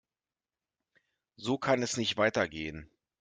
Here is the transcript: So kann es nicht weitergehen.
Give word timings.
So 1.35 1.59
kann 1.59 1.83
es 1.83 1.95
nicht 1.95 2.17
weitergehen. 2.17 2.89